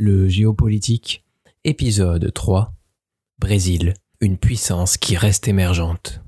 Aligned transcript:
Le 0.00 0.28
géopolitique, 0.28 1.24
épisode 1.64 2.32
3. 2.32 2.72
Brésil, 3.40 3.94
une 4.20 4.38
puissance 4.38 4.96
qui 4.96 5.16
reste 5.16 5.48
émergente. 5.48 6.22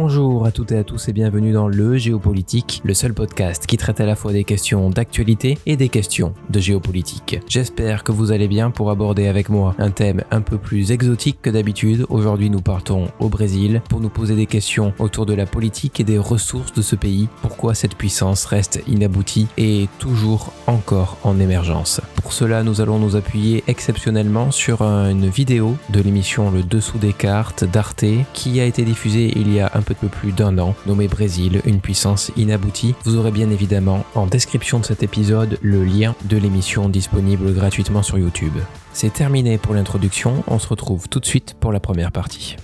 Bonjour 0.00 0.46
à 0.46 0.52
toutes 0.52 0.70
et 0.70 0.78
à 0.78 0.84
tous 0.84 1.08
et 1.08 1.12
bienvenue 1.12 1.50
dans 1.50 1.66
Le 1.66 1.96
Géopolitique, 1.96 2.80
le 2.84 2.94
seul 2.94 3.14
podcast 3.14 3.66
qui 3.66 3.76
traite 3.76 4.00
à 4.00 4.06
la 4.06 4.14
fois 4.14 4.32
des 4.32 4.44
questions 4.44 4.90
d'actualité 4.90 5.58
et 5.66 5.76
des 5.76 5.88
questions 5.88 6.34
de 6.50 6.60
géopolitique. 6.60 7.40
J'espère 7.48 8.04
que 8.04 8.12
vous 8.12 8.30
allez 8.30 8.46
bien 8.46 8.70
pour 8.70 8.92
aborder 8.92 9.26
avec 9.26 9.48
moi 9.48 9.74
un 9.76 9.90
thème 9.90 10.22
un 10.30 10.40
peu 10.40 10.56
plus 10.56 10.92
exotique 10.92 11.42
que 11.42 11.50
d'habitude. 11.50 12.06
Aujourd'hui 12.10 12.48
nous 12.48 12.60
partons 12.60 13.08
au 13.18 13.28
Brésil 13.28 13.82
pour 13.88 13.98
nous 13.98 14.08
poser 14.08 14.36
des 14.36 14.46
questions 14.46 14.94
autour 15.00 15.26
de 15.26 15.34
la 15.34 15.46
politique 15.46 15.98
et 15.98 16.04
des 16.04 16.16
ressources 16.16 16.72
de 16.72 16.82
ce 16.82 16.94
pays, 16.94 17.28
pourquoi 17.42 17.74
cette 17.74 17.96
puissance 17.96 18.44
reste 18.44 18.80
inaboutie 18.86 19.48
et 19.58 19.88
toujours 19.98 20.52
encore 20.68 21.16
en 21.24 21.40
émergence? 21.40 22.00
Pour 22.22 22.32
cela 22.32 22.62
nous 22.62 22.80
allons 22.80 23.00
nous 23.00 23.16
appuyer 23.16 23.64
exceptionnellement 23.66 24.52
sur 24.52 24.80
une 24.82 25.28
vidéo 25.28 25.74
de 25.90 26.00
l'émission 26.00 26.52
Le 26.52 26.62
Dessous 26.62 26.98
des 26.98 27.12
cartes 27.12 27.64
d'Arte 27.64 28.04
qui 28.32 28.60
a 28.60 28.64
été 28.64 28.84
diffusée 28.84 29.32
il 29.34 29.52
y 29.52 29.58
a 29.58 29.72
un 29.74 29.82
peu 29.94 30.08
plus 30.08 30.32
d'un 30.32 30.58
an, 30.58 30.74
nommé 30.86 31.08
Brésil, 31.08 31.60
une 31.64 31.80
puissance 31.80 32.30
inaboutie. 32.36 32.94
Vous 33.04 33.16
aurez 33.16 33.30
bien 33.30 33.50
évidemment 33.50 34.04
en 34.14 34.26
description 34.26 34.78
de 34.80 34.84
cet 34.84 35.02
épisode 35.02 35.58
le 35.62 35.84
lien 35.84 36.14
de 36.24 36.36
l'émission 36.36 36.88
disponible 36.88 37.52
gratuitement 37.54 38.02
sur 38.02 38.18
YouTube. 38.18 38.54
C'est 38.92 39.12
terminé 39.12 39.58
pour 39.58 39.74
l'introduction, 39.74 40.42
on 40.46 40.58
se 40.58 40.68
retrouve 40.68 41.08
tout 41.08 41.20
de 41.20 41.26
suite 41.26 41.54
pour 41.60 41.72
la 41.72 41.80
première 41.80 42.12
partie. 42.12 42.56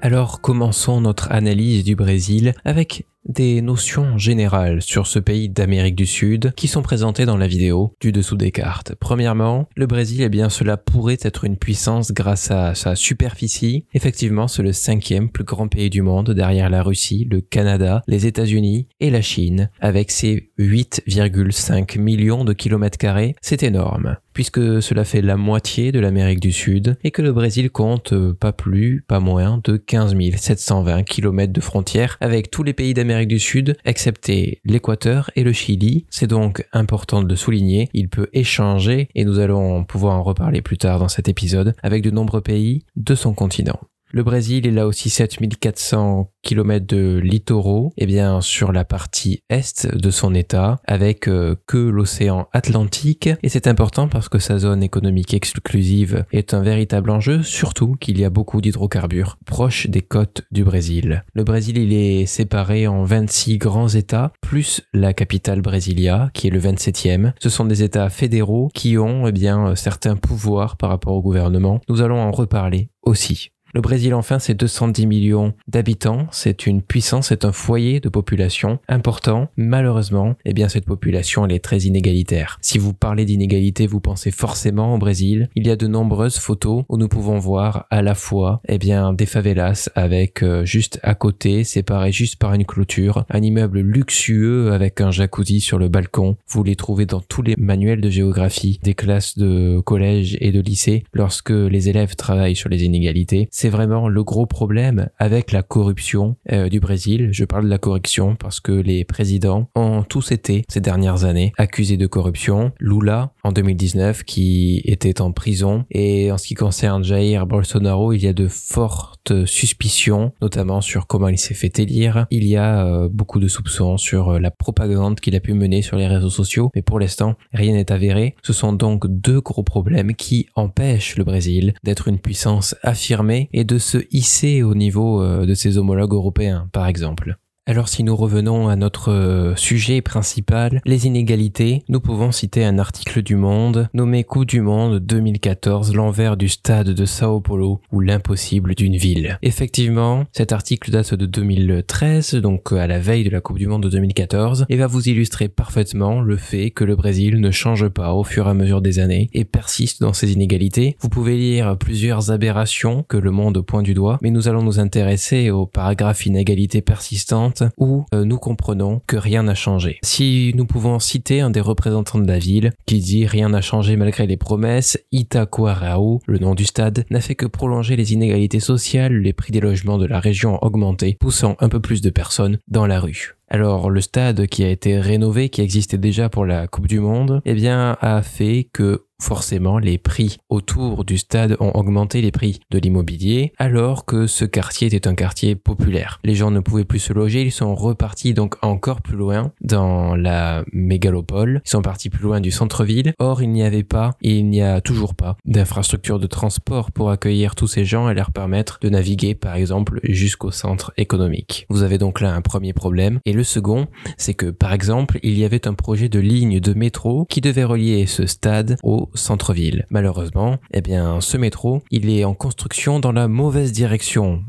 Alors 0.00 0.40
commençons 0.40 1.00
notre 1.00 1.32
analyse 1.32 1.84
du 1.84 1.96
Brésil 1.96 2.54
avec 2.64 3.06
des 3.28 3.62
notions 3.62 4.18
générales 4.18 4.82
sur 4.82 5.06
ce 5.06 5.18
pays 5.18 5.48
d'Amérique 5.48 5.94
du 5.94 6.06
Sud 6.06 6.52
qui 6.56 6.66
sont 6.66 6.82
présentées 6.82 7.26
dans 7.26 7.36
la 7.36 7.46
vidéo 7.46 7.94
du 8.00 8.10
dessous 8.10 8.36
des 8.36 8.50
cartes. 8.50 8.94
Premièrement, 8.98 9.68
le 9.76 9.86
Brésil, 9.86 10.22
eh 10.22 10.28
bien, 10.28 10.48
cela 10.48 10.76
pourrait 10.76 11.18
être 11.20 11.44
une 11.44 11.56
puissance 11.56 12.12
grâce 12.12 12.50
à 12.50 12.74
sa 12.74 12.96
superficie. 12.96 13.84
Effectivement, 13.94 14.48
c'est 14.48 14.62
le 14.62 14.72
cinquième 14.72 15.28
plus 15.30 15.44
grand 15.44 15.68
pays 15.68 15.90
du 15.90 16.02
monde 16.02 16.30
derrière 16.30 16.70
la 16.70 16.82
Russie, 16.82 17.26
le 17.30 17.40
Canada, 17.40 18.02
les 18.06 18.26
États-Unis 18.26 18.88
et 19.00 19.10
la 19.10 19.22
Chine, 19.22 19.70
avec 19.80 20.10
ses 20.10 20.50
8,5 20.58 21.98
millions 21.98 22.44
de 22.44 22.52
kilomètres 22.52 22.98
carrés. 22.98 23.34
C'est 23.40 23.62
énorme 23.62 24.16
puisque 24.38 24.80
cela 24.80 25.04
fait 25.04 25.20
la 25.20 25.36
moitié 25.36 25.90
de 25.90 25.98
l'Amérique 25.98 26.38
du 26.38 26.52
Sud 26.52 26.96
et 27.02 27.10
que 27.10 27.22
le 27.22 27.32
Brésil 27.32 27.72
compte 27.72 28.12
euh, 28.12 28.34
pas 28.34 28.52
plus, 28.52 29.04
pas 29.08 29.18
moins 29.18 29.60
de 29.64 29.76
15 29.76 30.14
720 30.36 31.02
km 31.02 31.52
de 31.52 31.60
frontières 31.60 32.16
avec 32.20 32.48
tous 32.48 32.62
les 32.62 32.72
pays 32.72 32.94
d'Amérique 32.94 33.26
du 33.26 33.40
Sud, 33.40 33.76
excepté 33.84 34.60
l'Équateur 34.64 35.32
et 35.34 35.42
le 35.42 35.52
Chili. 35.52 36.06
C'est 36.08 36.28
donc 36.28 36.64
important 36.72 37.20
de 37.20 37.28
le 37.28 37.34
souligner, 37.34 37.88
il 37.94 38.08
peut 38.08 38.28
échanger, 38.32 39.08
et 39.16 39.24
nous 39.24 39.40
allons 39.40 39.82
pouvoir 39.82 40.14
en 40.14 40.22
reparler 40.22 40.62
plus 40.62 40.78
tard 40.78 41.00
dans 41.00 41.08
cet 41.08 41.28
épisode, 41.28 41.74
avec 41.82 42.04
de 42.04 42.12
nombreux 42.12 42.40
pays 42.40 42.84
de 42.94 43.16
son 43.16 43.34
continent. 43.34 43.80
Le 44.10 44.22
Brésil 44.22 44.66
est 44.66 44.70
là 44.70 44.86
aussi 44.86 45.10
7400 45.10 46.30
km 46.42 46.86
de 46.86 47.18
littoraux, 47.18 47.92
et 47.98 48.04
eh 48.04 48.06
bien 48.06 48.40
sur 48.40 48.72
la 48.72 48.86
partie 48.86 49.42
est 49.50 49.86
de 49.86 50.10
son 50.10 50.34
état, 50.34 50.80
avec 50.86 51.28
euh, 51.28 51.56
que 51.66 51.76
l'océan 51.76 52.48
Atlantique. 52.54 53.28
Et 53.42 53.50
c'est 53.50 53.66
important 53.66 54.08
parce 54.08 54.30
que 54.30 54.38
sa 54.38 54.58
zone 54.58 54.82
économique 54.82 55.34
exclusive 55.34 56.24
est 56.32 56.54
un 56.54 56.62
véritable 56.62 57.10
enjeu, 57.10 57.42
surtout 57.42 57.96
qu'il 58.00 58.18
y 58.18 58.24
a 58.24 58.30
beaucoup 58.30 58.62
d'hydrocarbures 58.62 59.36
proches 59.44 59.88
des 59.88 60.00
côtes 60.00 60.42
du 60.50 60.64
Brésil. 60.64 61.24
Le 61.34 61.44
Brésil, 61.44 61.76
il 61.76 61.92
est 61.92 62.24
séparé 62.24 62.86
en 62.86 63.04
26 63.04 63.58
grands 63.58 63.88
états, 63.88 64.32
plus 64.40 64.80
la 64.94 65.12
capitale 65.12 65.60
Brasilia, 65.60 66.30
qui 66.32 66.46
est 66.46 66.50
le 66.50 66.60
27e. 66.60 67.32
Ce 67.40 67.50
sont 67.50 67.66
des 67.66 67.82
états 67.82 68.08
fédéraux 68.08 68.70
qui 68.72 68.96
ont 68.96 69.26
eh 69.26 69.32
bien 69.32 69.76
certains 69.76 70.16
pouvoirs 70.16 70.78
par 70.78 70.88
rapport 70.88 71.12
au 71.12 71.20
gouvernement. 71.20 71.82
Nous 71.90 72.00
allons 72.00 72.20
en 72.20 72.30
reparler 72.30 72.88
aussi. 73.02 73.50
Le 73.74 73.82
Brésil, 73.82 74.14
enfin, 74.14 74.38
c'est 74.38 74.54
210 74.54 75.06
millions 75.06 75.52
d'habitants. 75.68 76.26
C'est 76.30 76.66
une 76.66 76.80
puissance, 76.80 77.28
c'est 77.28 77.44
un 77.44 77.52
foyer 77.52 78.00
de 78.00 78.08
population 78.08 78.78
important. 78.88 79.48
Malheureusement, 79.56 80.36
eh 80.46 80.54
bien, 80.54 80.68
cette 80.68 80.86
population, 80.86 81.44
elle 81.44 81.52
est 81.52 81.62
très 81.62 81.80
inégalitaire. 81.80 82.58
Si 82.62 82.78
vous 82.78 82.94
parlez 82.94 83.26
d'inégalité, 83.26 83.86
vous 83.86 84.00
pensez 84.00 84.30
forcément 84.30 84.94
au 84.94 84.98
Brésil. 84.98 85.50
Il 85.54 85.66
y 85.66 85.70
a 85.70 85.76
de 85.76 85.86
nombreuses 85.86 86.38
photos 86.38 86.84
où 86.88 86.96
nous 86.96 87.08
pouvons 87.08 87.38
voir 87.38 87.86
à 87.90 88.00
la 88.00 88.14
fois, 88.14 88.62
eh 88.68 88.78
bien, 88.78 89.12
des 89.12 89.26
favelas 89.26 89.90
avec 89.94 90.42
euh, 90.42 90.64
juste 90.64 90.98
à 91.02 91.14
côté, 91.14 91.62
séparés 91.62 92.12
juste 92.12 92.36
par 92.36 92.54
une 92.54 92.64
clôture, 92.64 93.26
un 93.28 93.42
immeuble 93.42 93.80
luxueux 93.80 94.72
avec 94.72 95.02
un 95.02 95.10
jacuzzi 95.10 95.60
sur 95.60 95.78
le 95.78 95.88
balcon. 95.88 96.36
Vous 96.48 96.64
les 96.64 96.76
trouvez 96.76 97.04
dans 97.04 97.20
tous 97.20 97.42
les 97.42 97.54
manuels 97.58 98.00
de 98.00 98.08
géographie 98.08 98.80
des 98.82 98.94
classes 98.94 99.36
de 99.36 99.80
collège 99.80 100.38
et 100.40 100.52
de 100.52 100.60
lycée 100.60 101.04
lorsque 101.12 101.50
les 101.50 101.90
élèves 101.90 102.16
travaillent 102.16 102.56
sur 102.56 102.70
les 102.70 102.84
inégalités 102.84 103.48
c'est 103.58 103.70
vraiment 103.70 104.08
le 104.08 104.22
gros 104.22 104.46
problème 104.46 105.08
avec 105.18 105.50
la 105.50 105.64
corruption 105.64 106.36
euh, 106.52 106.68
du 106.68 106.78
Brésil. 106.78 107.30
Je 107.32 107.44
parle 107.44 107.64
de 107.64 107.68
la 107.68 107.78
corruption 107.78 108.36
parce 108.36 108.60
que 108.60 108.70
les 108.70 109.04
présidents 109.04 109.68
ont 109.74 110.04
tous 110.04 110.30
été 110.30 110.64
ces 110.68 110.80
dernières 110.80 111.24
années 111.24 111.52
accusés 111.58 111.96
de 111.96 112.06
corruption. 112.06 112.70
Lula 112.78 113.32
en 113.42 113.50
2019 113.50 114.22
qui 114.22 114.80
était 114.84 115.20
en 115.20 115.32
prison 115.32 115.86
et 115.90 116.30
en 116.30 116.38
ce 116.38 116.46
qui 116.46 116.54
concerne 116.54 117.02
Jair 117.02 117.48
Bolsonaro, 117.48 118.12
il 118.12 118.22
y 118.22 118.28
a 118.28 118.32
de 118.32 118.46
fortes 118.46 119.44
suspicions, 119.44 120.32
notamment 120.40 120.80
sur 120.80 121.08
comment 121.08 121.26
il 121.26 121.38
s'est 121.38 121.54
fait 121.54 121.80
élire. 121.80 122.28
Il 122.30 122.44
y 122.44 122.56
a 122.56 122.86
euh, 122.86 123.08
beaucoup 123.10 123.40
de 123.40 123.48
soupçons 123.48 123.96
sur 123.96 124.34
euh, 124.34 124.38
la 124.38 124.52
propagande 124.52 125.18
qu'il 125.18 125.34
a 125.34 125.40
pu 125.40 125.54
mener 125.54 125.82
sur 125.82 125.96
les 125.96 126.06
réseaux 126.06 126.30
sociaux, 126.30 126.70
mais 126.76 126.82
pour 126.82 127.00
l'instant, 127.00 127.34
rien 127.52 127.72
n'est 127.72 127.90
avéré. 127.90 128.36
Ce 128.44 128.52
sont 128.52 128.72
donc 128.72 129.08
deux 129.08 129.40
gros 129.40 129.64
problèmes 129.64 130.14
qui 130.14 130.46
empêchent 130.54 131.16
le 131.16 131.24
Brésil 131.24 131.74
d'être 131.82 132.06
une 132.06 132.20
puissance 132.20 132.76
affirmée 132.84 133.47
et 133.52 133.64
de 133.64 133.78
se 133.78 133.98
hisser 134.10 134.62
au 134.62 134.74
niveau 134.74 135.22
euh, 135.22 135.46
de 135.46 135.54
ses 135.54 135.78
homologues 135.78 136.14
européens, 136.14 136.68
par 136.72 136.86
exemple. 136.86 137.38
Alors 137.70 137.90
si 137.90 138.02
nous 138.02 138.16
revenons 138.16 138.68
à 138.68 138.76
notre 138.76 139.12
euh, 139.12 139.54
sujet 139.54 140.00
principal, 140.00 140.80
les 140.86 141.06
inégalités, 141.06 141.82
nous 141.90 142.00
pouvons 142.00 142.32
citer 142.32 142.64
un 142.64 142.78
article 142.78 143.20
du 143.20 143.36
Monde 143.36 143.90
nommé 143.92 144.24
Coup 144.24 144.46
du 144.46 144.62
Monde 144.62 145.00
2014, 145.00 145.94
l'envers 145.94 146.38
du 146.38 146.48
stade 146.48 146.88
de 146.88 147.04
Sao 147.04 147.42
Paulo 147.42 147.82
ou 147.92 148.00
l'impossible 148.00 148.74
d'une 148.74 148.96
ville. 148.96 149.38
Effectivement, 149.42 150.24
cet 150.32 150.52
article 150.52 150.90
date 150.90 151.12
de 151.12 151.26
2013, 151.26 152.36
donc 152.36 152.72
à 152.72 152.86
la 152.86 153.00
veille 153.00 153.24
de 153.24 153.28
la 153.28 153.42
Coupe 153.42 153.58
du 153.58 153.66
Monde 153.66 153.82
de 153.82 153.90
2014, 153.90 154.64
et 154.70 154.76
va 154.78 154.86
vous 154.86 155.06
illustrer 155.06 155.48
parfaitement 155.48 156.22
le 156.22 156.38
fait 156.38 156.70
que 156.70 156.84
le 156.84 156.96
Brésil 156.96 157.38
ne 157.38 157.50
change 157.50 157.86
pas 157.88 158.14
au 158.14 158.24
fur 158.24 158.46
et 158.46 158.50
à 158.50 158.54
mesure 158.54 158.80
des 158.80 158.98
années 158.98 159.28
et 159.34 159.44
persiste 159.44 160.00
dans 160.00 160.14
ses 160.14 160.32
inégalités. 160.32 160.96
Vous 161.00 161.10
pouvez 161.10 161.36
lire 161.36 161.76
plusieurs 161.76 162.30
aberrations 162.30 163.04
que 163.06 163.18
le 163.18 163.30
monde 163.30 163.60
pointe 163.60 163.84
du 163.84 163.92
doigt, 163.92 164.18
mais 164.22 164.30
nous 164.30 164.48
allons 164.48 164.62
nous 164.62 164.80
intéresser 164.80 165.50
au 165.50 165.66
paragraphe 165.66 166.24
inégalité 166.24 166.80
persistante 166.80 167.57
où 167.76 168.04
euh, 168.14 168.24
nous 168.24 168.38
comprenons 168.38 169.00
que 169.06 169.16
rien 169.16 169.42
n'a 169.42 169.54
changé. 169.54 169.98
Si 170.02 170.52
nous 170.54 170.66
pouvons 170.66 170.98
citer 170.98 171.40
un 171.40 171.50
des 171.50 171.60
représentants 171.60 172.18
de 172.18 172.26
la 172.26 172.38
ville 172.38 172.72
qui 172.86 173.00
dit 173.00 173.26
rien 173.26 173.48
n'a 173.48 173.60
changé 173.60 173.96
malgré 173.96 174.26
les 174.26 174.36
promesses, 174.36 174.98
Itaquarao, 175.12 176.20
le 176.26 176.38
nom 176.38 176.54
du 176.54 176.64
stade, 176.64 177.04
n'a 177.10 177.20
fait 177.20 177.34
que 177.34 177.46
prolonger 177.46 177.96
les 177.96 178.12
inégalités 178.12 178.60
sociales, 178.60 179.14
les 179.14 179.32
prix 179.32 179.52
des 179.52 179.60
logements 179.60 179.98
de 179.98 180.06
la 180.06 180.20
région 180.20 180.54
ont 180.54 180.66
augmenté, 180.66 181.16
poussant 181.18 181.56
un 181.60 181.68
peu 181.68 181.80
plus 181.80 182.00
de 182.00 182.10
personnes 182.10 182.58
dans 182.68 182.86
la 182.86 183.00
rue. 183.00 183.34
Alors 183.50 183.90
le 183.90 184.00
stade 184.00 184.46
qui 184.46 184.62
a 184.62 184.68
été 184.68 185.00
rénové, 185.00 185.48
qui 185.48 185.62
existait 185.62 185.98
déjà 185.98 186.28
pour 186.28 186.44
la 186.44 186.66
Coupe 186.66 186.86
du 186.86 187.00
Monde, 187.00 187.40
eh 187.44 187.54
bien 187.54 187.96
a 188.00 188.22
fait 188.22 188.68
que 188.72 189.04
forcément 189.20 189.78
les 189.78 189.98
prix 189.98 190.38
autour 190.48 191.04
du 191.04 191.18
stade 191.18 191.56
ont 191.60 191.72
augmenté 191.72 192.22
les 192.22 192.30
prix 192.30 192.60
de 192.70 192.78
l'immobilier 192.78 193.52
alors 193.58 194.04
que 194.04 194.26
ce 194.26 194.44
quartier 194.44 194.86
était 194.86 195.08
un 195.08 195.14
quartier 195.14 195.56
populaire. 195.56 196.20
Les 196.24 196.34
gens 196.34 196.50
ne 196.50 196.60
pouvaient 196.60 196.84
plus 196.84 197.00
se 197.00 197.12
loger, 197.12 197.42
ils 197.42 197.52
sont 197.52 197.74
repartis 197.74 198.32
donc 198.32 198.56
encore 198.62 199.02
plus 199.02 199.16
loin 199.16 199.52
dans 199.60 200.14
la 200.14 200.64
mégalopole, 200.72 201.62
ils 201.66 201.70
sont 201.70 201.82
partis 201.82 202.10
plus 202.10 202.22
loin 202.22 202.40
du 202.40 202.50
centre-ville. 202.50 203.12
Or 203.18 203.42
il 203.42 203.50
n'y 203.50 203.62
avait 203.62 203.82
pas 203.82 204.14
et 204.22 204.38
il 204.38 204.48
n'y 204.48 204.62
a 204.62 204.80
toujours 204.80 205.14
pas 205.14 205.36
d'infrastructure 205.44 206.18
de 206.18 206.26
transport 206.26 206.92
pour 206.92 207.10
accueillir 207.10 207.54
tous 207.54 207.66
ces 207.66 207.84
gens 207.84 208.08
et 208.08 208.14
leur 208.14 208.30
permettre 208.30 208.78
de 208.80 208.88
naviguer 208.88 209.34
par 209.34 209.56
exemple 209.56 210.00
jusqu'au 210.04 210.52
centre 210.52 210.92
économique. 210.96 211.66
Vous 211.68 211.82
avez 211.82 211.98
donc 211.98 212.20
là 212.20 212.32
un 212.34 212.40
premier 212.40 212.72
problème 212.72 213.18
et 213.24 213.32
le 213.32 213.42
second 213.44 213.88
c'est 214.16 214.34
que 214.34 214.46
par 214.46 214.72
exemple 214.72 215.18
il 215.22 215.38
y 215.38 215.44
avait 215.44 215.66
un 215.66 215.74
projet 215.74 216.08
de 216.08 216.20
ligne 216.20 216.60
de 216.60 216.72
métro 216.72 217.26
qui 217.28 217.40
devait 217.40 217.64
relier 217.64 218.06
ce 218.06 218.26
stade 218.26 218.76
au 218.82 219.07
centre-ville. 219.14 219.86
Malheureusement, 219.90 220.58
eh 220.72 220.80
bien, 220.80 221.20
ce 221.20 221.36
métro, 221.36 221.82
il 221.90 222.10
est 222.10 222.24
en 222.24 222.34
construction 222.34 223.00
dans 223.00 223.12
la 223.12 223.28
mauvaise 223.28 223.72
direction. 223.72 224.42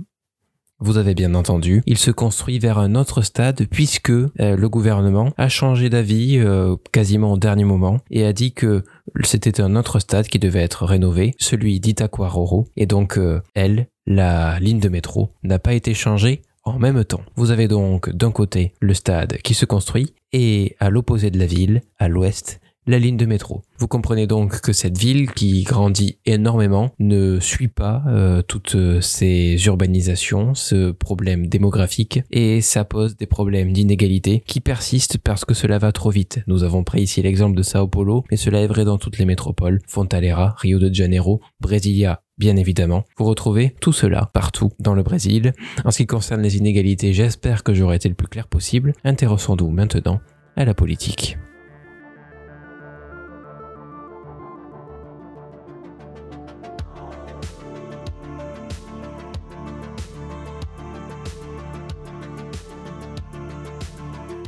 Vous 0.81 0.97
avez 0.97 1.13
bien 1.13 1.35
entendu, 1.35 1.83
il 1.85 1.97
se 1.97 2.09
construit 2.09 2.57
vers 2.57 2.77
un 2.77 2.95
autre 2.95 3.21
stade 3.21 3.67
puisque 3.69 4.11
euh, 4.11 4.31
le 4.37 4.69
gouvernement 4.69 5.33
a 5.37 5.49
changé 5.49 5.89
d'avis 5.89 6.37
euh, 6.37 6.77
quasiment 6.93 7.33
au 7.33 7.37
dernier 7.37 7.65
moment 7.65 7.97
et 8.09 8.25
a 8.25 8.31
dit 8.31 8.53
que 8.53 8.85
c'était 9.25 9.59
un 9.59 9.75
autre 9.75 9.99
stade 9.99 10.27
qui 10.27 10.39
devait 10.39 10.61
être 10.61 10.85
rénové, 10.85 11.33
celui 11.37 11.81
d'Itaquaroro. 11.81 12.69
Et 12.77 12.85
donc, 12.85 13.17
euh, 13.17 13.41
elle, 13.55 13.87
la 14.05 14.57
ligne 14.61 14.79
de 14.79 14.87
métro, 14.87 15.31
n'a 15.43 15.59
pas 15.59 15.73
été 15.73 15.93
changée 15.93 16.43
en 16.63 16.79
même 16.79 17.03
temps. 17.03 17.23
Vous 17.35 17.51
avez 17.51 17.67
donc 17.67 18.09
d'un 18.11 18.31
côté 18.31 18.73
le 18.79 18.93
stade 18.93 19.37
qui 19.43 19.55
se 19.55 19.65
construit 19.65 20.13
et 20.31 20.77
à 20.79 20.89
l'opposé 20.89 21.29
de 21.29 21.39
la 21.39 21.45
ville, 21.45 21.81
à 21.97 22.07
l'ouest, 22.07 22.61
la 22.89 22.97
ligne 22.97 23.17
de 23.17 23.25
métro. 23.27 23.61
Vous 23.77 23.87
comprenez 23.87 24.25
donc 24.25 24.61
que 24.61 24.73
cette 24.73 24.97
ville 24.97 25.31
qui 25.31 25.63
grandit 25.63 26.17
énormément 26.25 26.91
ne 26.97 27.39
suit 27.39 27.67
pas 27.67 28.01
euh, 28.07 28.41
toutes 28.41 28.75
euh, 28.75 28.99
ces 28.99 29.63
urbanisations, 29.67 30.55
ce 30.55 30.91
problème 30.91 31.47
démographique 31.47 32.21
et 32.31 32.61
ça 32.61 32.85
pose 32.85 33.15
des 33.15 33.27
problèmes 33.27 33.73
d'inégalité 33.73 34.43
qui 34.45 34.59
persistent 34.59 35.19
parce 35.19 35.45
que 35.45 35.53
cela 35.53 35.77
va 35.77 35.91
trop 35.91 36.09
vite. 36.09 36.39
Nous 36.47 36.63
avons 36.63 36.83
pris 36.83 37.03
ici 37.03 37.21
l'exemple 37.21 37.55
de 37.55 37.61
Sao 37.61 37.87
Paulo, 37.87 38.23
mais 38.31 38.37
cela 38.37 38.59
est 38.61 38.67
vrai 38.67 38.85
dans 38.85 38.97
toutes 38.97 39.19
les 39.19 39.25
métropoles, 39.25 39.79
Fontalera, 39.87 40.55
Rio 40.57 40.79
de 40.79 40.91
Janeiro, 40.91 41.41
Brasilia, 41.61 42.23
bien 42.39 42.55
évidemment. 42.55 43.03
Vous 43.17 43.25
retrouvez 43.25 43.75
tout 43.81 43.93
cela 43.93 44.31
partout 44.33 44.71
dans 44.79 44.95
le 44.95 45.03
Brésil. 45.03 45.53
En 45.85 45.91
ce 45.91 45.97
qui 45.99 46.07
concerne 46.07 46.41
les 46.41 46.57
inégalités, 46.57 47.13
j'espère 47.13 47.63
que 47.63 47.75
j'aurai 47.75 47.97
été 47.97 48.09
le 48.09 48.15
plus 48.15 48.27
clair 48.27 48.47
possible. 48.47 48.93
Intéressons-nous 49.03 49.69
maintenant 49.69 50.19
à 50.55 50.65
la 50.65 50.73
politique. 50.73 51.37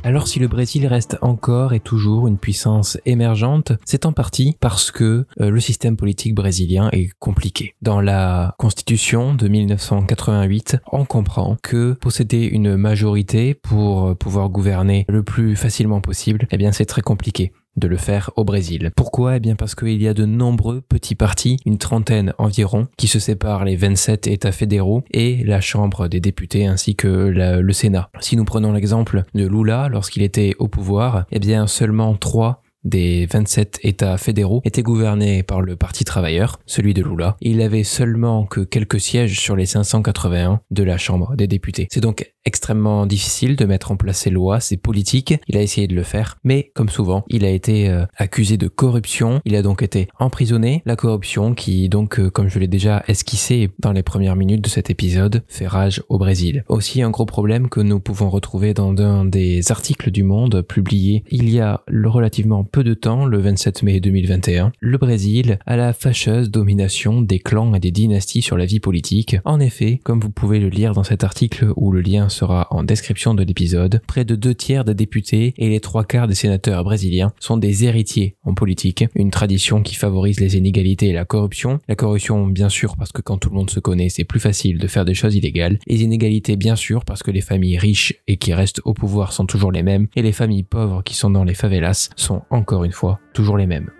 Alors 0.04 0.26
si 0.26 0.40
le 0.40 0.48
Brésil 0.48 0.86
reste 0.88 1.16
encore 1.22 1.74
et 1.74 1.80
toujours 1.80 2.26
une 2.26 2.36
puissance 2.36 2.98
émergente, 3.06 3.72
c'est 3.84 4.04
en 4.04 4.12
partie 4.12 4.56
parce 4.58 4.90
que 4.90 5.26
euh, 5.40 5.50
le 5.50 5.60
système 5.60 5.96
politique 5.96 6.34
brésilien 6.34 6.88
est 6.90 7.10
compliqué. 7.20 7.76
Dans 7.82 8.00
la 8.00 8.56
constitution 8.58 9.34
de 9.34 9.46
1988, 9.46 10.78
on 10.90 11.04
comprend 11.04 11.56
que 11.62 11.92
posséder 11.92 12.44
une 12.46 12.76
majorité 12.76 13.54
pour 13.54 14.08
euh, 14.08 14.14
pouvoir 14.16 14.48
gouverner 14.48 15.04
le 15.08 15.22
plus 15.22 15.54
facilement 15.54 16.00
possible, 16.00 16.48
eh 16.50 16.56
bien 16.56 16.72
c'est 16.72 16.84
très 16.84 17.02
compliqué 17.02 17.52
de 17.76 17.88
le 17.88 17.96
faire 17.96 18.30
au 18.36 18.44
Brésil. 18.44 18.90
Pourquoi? 18.94 19.36
Eh 19.36 19.40
bien 19.40 19.56
parce 19.56 19.74
qu'il 19.74 20.02
y 20.02 20.08
a 20.08 20.14
de 20.14 20.24
nombreux 20.24 20.80
petits 20.80 21.14
partis, 21.14 21.58
une 21.64 21.78
trentaine 21.78 22.34
environ, 22.38 22.88
qui 22.96 23.08
se 23.08 23.18
séparent 23.18 23.64
les 23.64 23.76
27 23.76 24.26
États 24.26 24.52
fédéraux 24.52 25.04
et 25.10 25.42
la 25.44 25.60
Chambre 25.60 26.08
des 26.08 26.20
députés 26.20 26.66
ainsi 26.66 26.96
que 26.96 27.08
le 27.08 27.72
Sénat. 27.72 28.10
Si 28.20 28.36
nous 28.36 28.44
prenons 28.44 28.72
l'exemple 28.72 29.24
de 29.34 29.46
Lula 29.46 29.88
lorsqu'il 29.90 30.22
était 30.22 30.54
au 30.58 30.68
pouvoir, 30.68 31.24
eh 31.32 31.38
bien 31.38 31.66
seulement 31.66 32.14
trois 32.14 32.62
des 32.84 33.26
27 33.26 33.80
États 33.82 34.16
fédéraux 34.16 34.60
étaient 34.64 34.82
gouvernés 34.82 35.42
par 35.42 35.60
le 35.60 35.76
Parti 35.76 36.04
travailleur, 36.04 36.58
celui 36.66 36.94
de 36.94 37.02
Lula. 37.02 37.36
Il 37.40 37.60
avait 37.60 37.84
seulement 37.84 38.44
que 38.44 38.60
quelques 38.60 39.00
sièges 39.00 39.38
sur 39.38 39.56
les 39.56 39.66
581 39.66 40.60
de 40.70 40.82
la 40.82 40.98
Chambre 40.98 41.36
des 41.36 41.46
députés. 41.46 41.86
C'est 41.90 42.00
donc 42.00 42.32
extrêmement 42.44 43.06
difficile 43.06 43.56
de 43.56 43.64
mettre 43.64 43.92
en 43.92 43.96
place 43.96 44.18
ces 44.18 44.30
lois, 44.30 44.60
ces 44.60 44.76
politiques. 44.76 45.34
Il 45.48 45.56
a 45.56 45.62
essayé 45.62 45.86
de 45.86 45.94
le 45.94 46.02
faire, 46.02 46.38
mais 46.44 46.70
comme 46.74 46.88
souvent, 46.88 47.24
il 47.28 47.44
a 47.44 47.50
été 47.50 47.88
euh, 47.88 48.04
accusé 48.16 48.56
de 48.56 48.68
corruption. 48.68 49.40
Il 49.44 49.54
a 49.54 49.62
donc 49.62 49.82
été 49.82 50.08
emprisonné. 50.18 50.82
La 50.84 50.96
corruption 50.96 51.54
qui, 51.54 51.88
donc, 51.88 52.18
euh, 52.18 52.30
comme 52.30 52.48
je 52.48 52.58
l'ai 52.58 52.68
déjà 52.68 53.02
esquissé 53.08 53.70
dans 53.78 53.92
les 53.92 54.02
premières 54.02 54.36
minutes 54.36 54.62
de 54.62 54.68
cet 54.68 54.90
épisode, 54.90 55.42
fait 55.48 55.66
rage 55.66 56.02
au 56.08 56.18
Brésil. 56.18 56.64
Aussi 56.68 57.02
un 57.02 57.10
gros 57.10 57.26
problème 57.26 57.68
que 57.68 57.80
nous 57.80 58.00
pouvons 58.00 58.30
retrouver 58.30 58.74
dans 58.74 58.96
un 58.96 59.24
des 59.24 59.70
articles 59.70 60.10
du 60.10 60.22
Monde 60.22 60.62
publiés 60.62 61.24
il 61.30 61.50
y 61.50 61.60
a 61.60 61.82
relativement 61.88 62.64
peu 62.64 62.84
de 62.84 62.94
temps, 62.94 63.26
le 63.26 63.38
27 63.38 63.82
mai 63.82 64.00
2021. 64.00 64.72
Le 64.80 64.98
Brésil 64.98 65.58
a 65.66 65.76
la 65.76 65.92
fâcheuse 65.92 66.50
domination 66.50 67.22
des 67.22 67.38
clans 67.38 67.74
et 67.74 67.80
des 67.80 67.90
dynasties 67.90 68.42
sur 68.42 68.56
la 68.56 68.66
vie 68.66 68.80
politique. 68.80 69.36
En 69.44 69.60
effet, 69.60 70.00
comme 70.04 70.20
vous 70.20 70.30
pouvez 70.30 70.58
le 70.58 70.68
lire 70.68 70.92
dans 70.92 71.04
cet 71.04 71.24
article 71.24 71.72
où 71.76 71.92
le 71.92 72.00
lien 72.00 72.28
sera 72.32 72.66
en 72.70 72.82
description 72.82 73.34
de 73.34 73.42
l'épisode, 73.42 74.02
près 74.06 74.24
de 74.24 74.34
deux 74.34 74.54
tiers 74.54 74.84
des 74.84 74.94
députés 74.94 75.54
et 75.56 75.68
les 75.68 75.80
trois 75.80 76.04
quarts 76.04 76.28
des 76.28 76.34
sénateurs 76.34 76.84
brésiliens 76.84 77.32
sont 77.38 77.56
des 77.56 77.84
héritiers 77.84 78.36
en 78.44 78.54
politique, 78.54 79.04
une 79.14 79.30
tradition 79.30 79.82
qui 79.82 79.94
favorise 79.94 80.40
les 80.40 80.56
inégalités 80.56 81.08
et 81.08 81.12
la 81.12 81.24
corruption. 81.24 81.78
La 81.88 81.94
corruption, 81.94 82.46
bien 82.46 82.68
sûr, 82.68 82.96
parce 82.96 83.12
que 83.12 83.22
quand 83.22 83.38
tout 83.38 83.50
le 83.50 83.56
monde 83.56 83.70
se 83.70 83.80
connaît, 83.80 84.08
c'est 84.08 84.24
plus 84.24 84.40
facile 84.40 84.78
de 84.78 84.86
faire 84.86 85.04
des 85.04 85.14
choses 85.14 85.34
illégales. 85.34 85.78
Les 85.86 86.02
inégalités, 86.02 86.56
bien 86.56 86.76
sûr, 86.76 87.04
parce 87.04 87.22
que 87.22 87.30
les 87.30 87.40
familles 87.40 87.78
riches 87.78 88.14
et 88.26 88.36
qui 88.36 88.54
restent 88.54 88.80
au 88.84 88.94
pouvoir 88.94 89.32
sont 89.32 89.46
toujours 89.46 89.72
les 89.72 89.82
mêmes, 89.82 90.08
et 90.16 90.22
les 90.22 90.32
familles 90.32 90.64
pauvres 90.64 91.02
qui 91.02 91.14
sont 91.14 91.30
dans 91.30 91.44
les 91.44 91.54
favelas 91.54 92.10
sont 92.16 92.42
encore 92.50 92.84
une 92.84 92.92
fois 92.92 93.20
toujours 93.34 93.56
les 93.56 93.66
mêmes. 93.66 93.90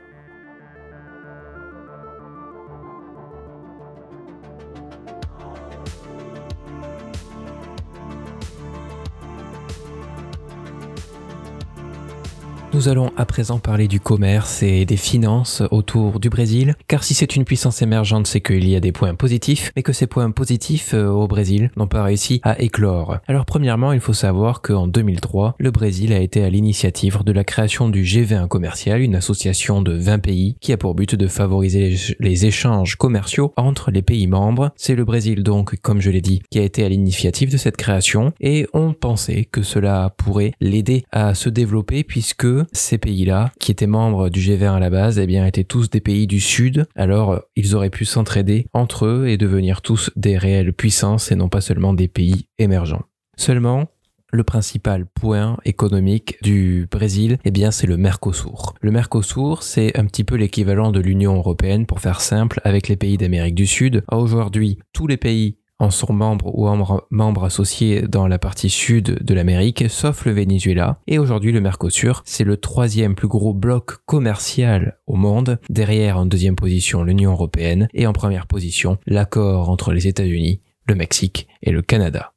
Nous 12.74 12.88
allons 12.88 13.12
à 13.18 13.26
présent 13.26 13.58
parler 13.58 13.86
du 13.86 14.00
commerce 14.00 14.62
et 14.62 14.86
des 14.86 14.96
finances 14.96 15.62
autour 15.70 16.18
du 16.18 16.30
Brésil, 16.30 16.74
car 16.88 17.04
si 17.04 17.12
c'est 17.12 17.36
une 17.36 17.44
puissance 17.44 17.82
émergente, 17.82 18.26
c'est 18.26 18.40
qu'il 18.40 18.66
y 18.66 18.74
a 18.74 18.80
des 18.80 18.92
points 18.92 19.14
positifs, 19.14 19.72
mais 19.76 19.82
que 19.82 19.92
ces 19.92 20.06
points 20.06 20.30
positifs 20.30 20.94
euh, 20.94 21.06
au 21.08 21.28
Brésil 21.28 21.70
n'ont 21.76 21.86
pas 21.86 22.02
réussi 22.02 22.40
à 22.42 22.58
éclore. 22.62 23.18
Alors 23.28 23.44
premièrement, 23.44 23.92
il 23.92 24.00
faut 24.00 24.14
savoir 24.14 24.62
qu'en 24.62 24.86
2003, 24.86 25.56
le 25.58 25.70
Brésil 25.70 26.14
a 26.14 26.20
été 26.20 26.42
à 26.42 26.48
l'initiative 26.48 27.22
de 27.22 27.32
la 27.32 27.44
création 27.44 27.90
du 27.90 28.04
G20 28.04 28.48
commercial, 28.48 29.02
une 29.02 29.16
association 29.16 29.82
de 29.82 29.92
20 29.92 30.20
pays 30.20 30.56
qui 30.62 30.72
a 30.72 30.78
pour 30.78 30.94
but 30.94 31.14
de 31.14 31.26
favoriser 31.26 31.94
les 32.20 32.46
échanges 32.46 32.96
commerciaux 32.96 33.52
entre 33.58 33.90
les 33.90 34.02
pays 34.02 34.26
membres. 34.26 34.70
C'est 34.76 34.94
le 34.94 35.04
Brésil 35.04 35.42
donc, 35.42 35.76
comme 35.82 36.00
je 36.00 36.10
l'ai 36.10 36.22
dit, 36.22 36.42
qui 36.50 36.58
a 36.58 36.62
été 36.62 36.82
à 36.84 36.88
l'initiative 36.88 37.52
de 37.52 37.58
cette 37.58 37.76
création, 37.76 38.32
et 38.40 38.66
on 38.72 38.94
pensait 38.94 39.44
que 39.44 39.62
cela 39.62 40.14
pourrait 40.16 40.54
l'aider 40.62 41.04
à 41.12 41.34
se 41.34 41.50
développer 41.50 42.02
puisque 42.02 42.46
ces 42.72 42.98
pays-là, 42.98 43.52
qui 43.58 43.70
étaient 43.72 43.86
membres 43.86 44.28
du 44.28 44.40
G20 44.40 44.76
à 44.76 44.80
la 44.80 44.90
base, 44.90 45.18
eh 45.18 45.46
étaient 45.46 45.64
tous 45.64 45.90
des 45.90 46.00
pays 46.00 46.26
du 46.26 46.40
Sud. 46.40 46.86
Alors, 46.94 47.40
ils 47.56 47.74
auraient 47.74 47.90
pu 47.90 48.04
s'entraider 48.04 48.66
entre 48.72 49.06
eux 49.06 49.28
et 49.28 49.36
devenir 49.36 49.82
tous 49.82 50.10
des 50.16 50.38
réelles 50.38 50.72
puissances 50.72 51.32
et 51.32 51.34
non 51.34 51.48
pas 51.48 51.60
seulement 51.60 51.94
des 51.94 52.08
pays 52.08 52.46
émergents. 52.58 53.02
Seulement, 53.36 53.88
le 54.32 54.44
principal 54.44 55.04
point 55.06 55.58
économique 55.64 56.38
du 56.42 56.88
Brésil, 56.90 57.38
eh 57.44 57.50
bien, 57.50 57.70
c'est 57.70 57.86
le 57.86 57.98
Mercosur. 57.98 58.74
Le 58.80 58.90
Mercosur, 58.90 59.62
c'est 59.62 59.98
un 59.98 60.06
petit 60.06 60.24
peu 60.24 60.36
l'équivalent 60.36 60.90
de 60.90 61.00
l'Union 61.00 61.36
européenne, 61.36 61.86
pour 61.86 62.00
faire 62.00 62.20
simple, 62.20 62.60
avec 62.64 62.88
les 62.88 62.96
pays 62.96 63.18
d'Amérique 63.18 63.54
du 63.54 63.66
Sud. 63.66 64.04
Aujourd'hui, 64.10 64.78
tous 64.92 65.06
les 65.06 65.18
pays 65.18 65.56
en 65.82 65.90
sont 65.90 66.12
membres 66.12 66.56
ou 66.56 66.68
membres 67.10 67.44
associés 67.44 68.02
dans 68.02 68.28
la 68.28 68.38
partie 68.38 68.70
sud 68.70 69.18
de 69.20 69.34
l'Amérique, 69.34 69.90
sauf 69.90 70.24
le 70.24 70.30
Venezuela. 70.30 71.00
Et 71.08 71.18
aujourd'hui, 71.18 71.50
le 71.50 71.60
Mercosur, 71.60 72.22
c'est 72.24 72.44
le 72.44 72.56
troisième 72.56 73.16
plus 73.16 73.26
gros 73.26 73.52
bloc 73.52 73.96
commercial 74.06 74.98
au 75.08 75.16
monde. 75.16 75.58
Derrière, 75.68 76.18
en 76.18 76.26
deuxième 76.26 76.54
position, 76.54 77.02
l'Union 77.02 77.32
européenne. 77.32 77.88
Et 77.94 78.06
en 78.06 78.12
première 78.12 78.46
position, 78.46 78.98
l'accord 79.06 79.70
entre 79.70 79.92
les 79.92 80.06
États-Unis, 80.06 80.60
le 80.86 80.94
Mexique 80.94 81.48
et 81.62 81.72
le 81.72 81.82
Canada. 81.82 82.31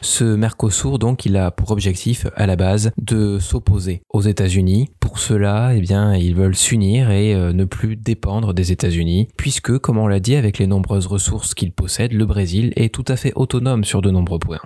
Ce 0.00 0.24
Mercosur, 0.24 0.98
donc, 0.98 1.26
il 1.26 1.36
a 1.36 1.50
pour 1.50 1.70
objectif, 1.72 2.26
à 2.36 2.46
la 2.46 2.56
base, 2.56 2.92
de 2.98 3.38
s'opposer 3.38 4.02
aux 4.10 4.20
États-Unis. 4.20 4.90
Pour 5.00 5.18
cela, 5.18 5.72
eh 5.74 5.80
bien, 5.80 6.14
ils 6.14 6.34
veulent 6.34 6.54
s'unir 6.54 7.10
et 7.10 7.34
euh, 7.34 7.52
ne 7.52 7.64
plus 7.64 7.96
dépendre 7.96 8.54
des 8.54 8.70
États-Unis, 8.70 9.28
puisque, 9.36 9.76
comme 9.78 9.98
on 9.98 10.06
l'a 10.06 10.20
dit, 10.20 10.36
avec 10.36 10.58
les 10.58 10.66
nombreuses 10.66 11.06
ressources 11.06 11.54
qu'il 11.54 11.72
possède, 11.72 12.12
le 12.12 12.26
Brésil 12.26 12.72
est 12.76 12.94
tout 12.94 13.04
à 13.08 13.16
fait 13.16 13.32
autonome 13.34 13.84
sur 13.84 14.00
de 14.00 14.10
nombreux 14.10 14.38
points. 14.38 14.60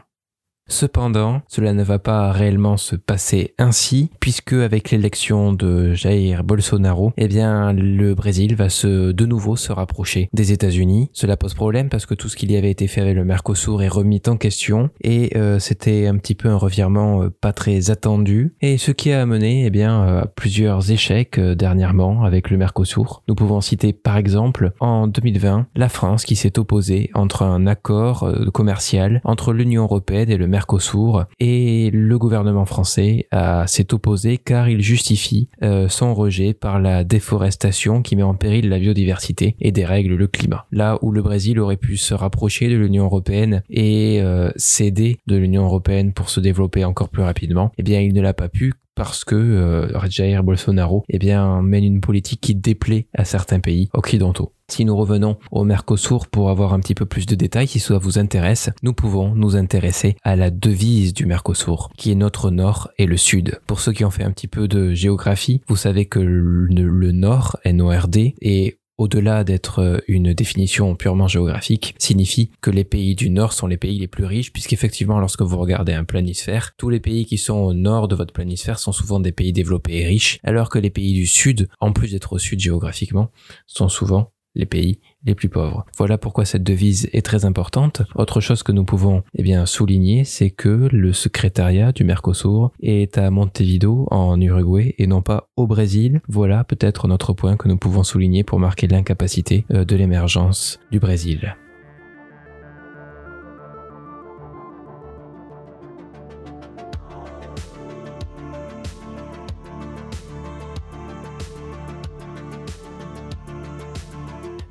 Cependant, 0.69 1.43
cela 1.49 1.75
ne 1.75 1.83
va 1.83 1.99
pas 1.99 2.33
réellement 2.33 2.77
se 2.77 2.97
passer 2.97 3.55
ainsi, 3.59 4.11
puisque 4.21 4.55
avec 4.55 4.91
l'élection 4.91 5.53
de 5.53 5.93
Jair 5.93 6.45
Bolsonaro, 6.45 7.13
eh 7.17 7.29
bien, 7.29 7.73
le 7.73 8.15
Brésil 8.15 8.55
va 8.55 8.69
se, 8.69 9.13
de 9.13 9.27
nouveau 9.27 9.57
se 9.57 9.73
rapprocher 9.73 10.29
des 10.33 10.53
États-Unis. 10.53 11.11
Cela 11.13 11.37
pose 11.37 11.55
problème 11.55 11.89
parce 11.89 12.07
que 12.07 12.15
tout 12.15 12.29
ce 12.29 12.37
qu'il 12.37 12.51
y 12.51 12.57
avait 12.57 12.71
été 12.71 12.87
fait 12.87 13.01
avec 13.01 13.17
le 13.17 13.25
Mercosur 13.25 13.83
est 13.83 13.89
remis 13.89 14.23
en 14.27 14.37
question 14.37 14.91
et 15.03 15.37
euh, 15.37 15.59
c'était 15.59 16.07
un 16.07 16.17
petit 16.17 16.35
peu 16.35 16.49
un 16.49 16.57
revirement 16.57 17.23
euh, 17.23 17.31
pas 17.31 17.53
très 17.53 17.91
attendu 17.91 18.55
et 18.61 18.79
ce 18.79 18.93
qui 18.93 19.13
a 19.13 19.21
amené, 19.21 19.67
eh 19.67 19.71
bien, 19.71 20.03
euh, 20.03 20.23
à 20.23 20.27
plusieurs 20.27 20.91
échecs 20.91 21.39
dernièrement 21.39 22.25
avec 22.25 22.51
le 22.51 22.57
Mercosur. 22.57 23.23
Nous 23.29 23.35
pouvons 23.35 23.61
citer 23.61 23.93
par 23.93 24.17
exemple 24.17 24.73
en 24.81 25.07
2020 25.07 25.67
la 25.75 25.89
France 25.89 26.25
qui 26.25 26.37
s'est 26.37 26.59
opposée 26.59 27.11
entre 27.15 27.43
un 27.43 27.67
accord 27.67 28.31
commercial 28.53 29.21
entre 29.25 29.53
l'Union 29.53 29.83
européenne 29.85 30.31
et 30.31 30.37
le 30.37 30.47
Mercosur 30.53 31.25
et 31.41 31.91
le 31.93 32.19
gouvernement 32.19 32.67
français 32.67 33.27
s'est 33.67 33.95
opposé 33.95 34.39
car 34.39 34.69
il 34.69 34.83
justifie 34.83 35.49
euh, 35.63 35.89
son 35.89 36.15
rejet 36.15 36.53
par 36.55 36.81
la 36.81 37.05
déforestation 37.05 38.03
qui 38.03 38.17
met 38.17 38.23
en 38.23 38.35
péril 38.35 38.69
la 38.69 38.79
biodiversité 38.79 39.57
et 39.61 39.73
dérègle 39.73 40.15
le 40.15 40.27
climat. 40.27 40.67
Là 40.71 40.99
où 41.03 41.11
le 41.11 41.23
Brésil 41.23 41.59
aurait 41.59 41.77
pu 41.77 41.97
se 41.97 42.15
rapprocher 42.15 42.69
de 42.69 42.77
l'Union 42.77 43.05
européenne 43.05 43.63
et 43.71 44.21
euh, 44.21 44.51
céder 44.57 45.19
de 45.27 45.37
l'Union 45.37 45.65
européenne 45.65 46.13
pour 46.13 46.29
se 46.29 46.41
développer 46.41 46.85
encore 46.85 47.09
plus 47.09 47.23
rapidement, 47.23 47.73
eh 47.79 47.83
bien 47.83 48.01
il 48.01 48.13
ne 48.13 48.21
l'a 48.21 48.35
pas 48.35 48.49
pu 48.49 48.75
parce 48.95 49.25
que 49.25 49.35
euh, 49.35 50.43
Bolsonaro 50.43 51.05
eh 51.09 51.19
bien, 51.19 51.63
mène 51.63 51.85
une 51.85 52.01
politique 52.01 52.41
qui 52.41 52.55
déplaît 52.55 53.07
à 53.15 53.25
certains 53.25 53.61
pays 53.61 53.89
occidentaux. 53.95 54.53
Si 54.73 54.87
nous 54.87 54.97
revenons 54.97 55.37
au 55.51 55.65
Mercosur 55.65 56.29
pour 56.29 56.49
avoir 56.49 56.73
un 56.73 56.81
petit 56.81 56.95
peu 56.95 57.05
plus 57.05 57.27
de 57.27 57.35
détails, 57.35 57.69
si 57.69 57.79
cela 57.79 57.99
vous 57.99 58.19
intéresse, 58.19 58.71
nous 58.83 58.95
pouvons 58.95 59.35
nous 59.35 59.55
intéresser 59.55 60.17
à 60.23 60.35
la 60.35 60.51
devise 60.51 61.13
du 61.13 61.27
Mercosur, 61.27 61.91
qui 61.99 62.11
est 62.11 62.15
notre 62.15 62.51
nord 62.51 62.89
et 62.97 63.05
le 63.05 63.19
sud. 63.19 63.61
Pour 63.67 63.81
ceux 63.81 63.93
qui 63.93 64.03
ont 64.07 64.11
fait 64.11 64.25
un 64.25 64.31
petit 64.31 64.49
peu 64.49 64.69
de 64.69 64.95
géographie, 64.95 65.61
vous 65.69 65.77
savez 65.77 66.07
que 66.07 66.21
le, 66.21 67.13
nord, 67.13 67.59
N-O-R-D, 67.65 68.35
est 68.41 68.79
au-delà 68.97 69.45
d'être 69.45 69.81
euh, 69.81 69.99
une 70.09 70.33
définition 70.33 70.97
purement 70.97 71.29
géographique, 71.29 71.95
signifie 71.99 72.51
que 72.63 72.71
les 72.71 72.85
pays 72.85 73.15
du 73.15 73.29
Nord 73.29 73.53
sont 73.53 73.67
les 73.67 73.77
pays 73.77 73.99
les 73.99 74.09
plus 74.09 74.25
riches, 74.25 74.55
puisqu'effectivement, 74.55 75.19
lorsque 75.19 75.43
vous 75.43 75.59
regardez 75.59 75.93
un 75.93 76.05
planisphère, 76.05 76.73
tous 76.79 76.89
les 76.89 77.01
pays 77.01 77.27
qui 77.27 77.37
sont 77.37 77.59
au 77.59 77.75
nord 77.75 78.09
de 78.09 78.15
votre 78.15 78.33
planisphère 78.33 78.79
sont 78.79 78.93
souvent 78.93 79.21
des 79.21 79.33
pays 79.33 79.53
développés 79.53 79.99
et 79.99 80.07
riches, 80.07 80.39
alors 80.45 80.71
que 80.71 80.79
les 80.79 80.91
pays 80.91 81.13
du 81.13 81.27
Sud, 81.27 81.69
en 81.81 81.93
plus 81.93 82.13
d'être 82.13 82.33
au 82.33 82.39
Sud 82.39 82.59
géographiquement, 82.59 83.31
sont 83.67 83.91
souvent 83.91 84.33
les 84.55 84.67
pays 84.67 84.99
les 85.25 85.35
plus 85.35 85.49
pauvres. 85.49 85.87
Voilà 85.97 86.19
pourquoi 86.19 86.45
cette 86.45 86.63
devise 86.63 87.09
est 87.13 87.25
très 87.25 87.45
importante. 87.45 88.03
Autre 88.15 88.41
chose 88.41 88.63
que 88.63 88.73
nous 88.73 88.85
pouvons 88.85 89.23
eh 89.35 89.43
bien 89.43 89.67
souligner, 89.67 90.25
c'est 90.25 90.51
que 90.51 90.89
le 90.91 91.13
secrétariat 91.13 91.93
du 91.93 92.05
Mercosur 92.05 92.73
est 92.83 93.19
à 93.19 93.31
Montevideo 93.31 94.09
en 94.11 94.41
Uruguay 94.41 94.95
et 94.99 95.07
non 95.07 95.23
pas 95.23 95.49
au 95.57 95.67
Brésil. 95.67 96.21
Voilà 96.29 96.65
peut-être 96.65 97.09
notre 97.09 97.33
point 97.33 97.57
que 97.57 97.69
nous 97.69 97.77
pouvons 97.77 98.03
souligner 98.03 98.45
pour 98.45 98.59
marquer 98.59 98.89
l'incapacité 98.89 99.65
euh, 99.73 99.85
de 99.85 99.97
l'émergence 99.97 100.81
du 100.91 100.99
Brésil. 100.99 101.57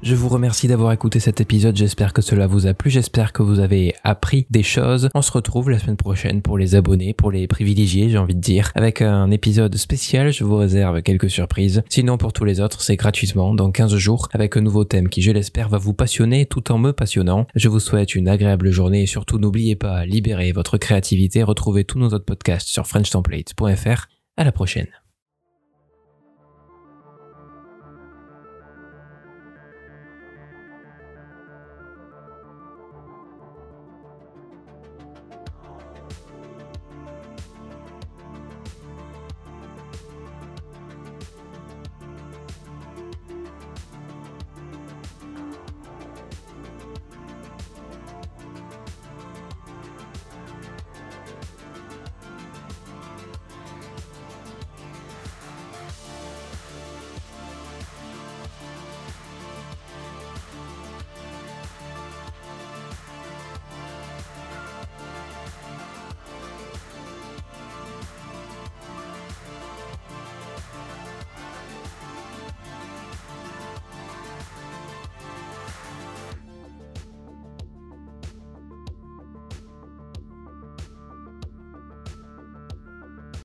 Je 0.03 0.15
vous 0.15 0.29
remercie 0.29 0.67
d'avoir 0.67 0.91
écouté 0.93 1.20
cet 1.20 1.41
épisode, 1.41 1.77
j'espère 1.77 2.12
que 2.12 2.24
cela 2.24 2.48
vous 2.48 2.65
a 2.65 2.74
plu, 2.74 2.89
j'espère 2.89 3.34
que 3.34 3.43
vous 3.43 3.60
avez 3.60 3.93
appris 4.03 4.48
des 4.50 4.63
choses. 4.63 5.10
On 5.13 5.22
se 5.22 5.31
retrouve 5.31 5.70
la 5.70 5.77
semaine 5.77 5.96
prochaine 5.96 6.41
pour 6.41 6.58
les 6.58 6.74
abonnés, 6.74 7.13
pour 7.13 7.29
les 7.29 7.46
privilégiés, 7.46 8.10
j'ai 8.10 8.17
envie 8.17 8.34
de 8.34 8.39
dire, 8.39 8.72
avec 8.74 9.03
un 9.03 9.29
épisode 9.29 9.75
spécial, 9.77 10.34
je 10.34 10.43
vous 10.43 10.58
réserve 10.58 11.03
quelques 11.03 11.29
surprises. 11.29 11.84
Sinon 11.88 12.17
pour 12.17 12.34
tous 12.34 12.46
les 12.46 12.60
autres, 12.62 12.81
c'est 12.81 12.96
gratuitement 12.96 13.53
dans 13.53 13.70
15 13.70 13.96
jours 13.98 14.27
avec 14.34 14.58
un 14.58 14.62
nouveau 14.62 14.86
thème 14.86 15.08
qui, 15.08 15.22
je 15.22 15.31
l'espère, 15.31 15.70
va 15.70 15.77
vous 15.77 15.93
passionner 15.93 16.48
tout 16.48 16.72
en 16.72 16.79
me 16.79 16.93
passionnant. 16.93 17.46
Je 17.53 17.70
vous 17.70 17.79
souhaite 17.79 18.15
une 18.15 18.27
agréable 18.27 18.72
journée 18.72 19.03
et 19.03 19.08
surtout 19.08 19.38
n'oubliez 19.38 19.75
pas, 19.75 20.08
libérer 20.08 20.51
votre 20.51 20.79
créativité, 20.79 21.43
retrouvez 21.43 21.84
tous 21.84 22.00
nos 22.00 22.08
autres 22.08 22.25
podcasts 22.25 22.70
sur 22.70 22.88
frenchtemplates.fr. 22.88 24.08
À 24.36 24.43
la 24.43 24.51
prochaine. 24.51 24.88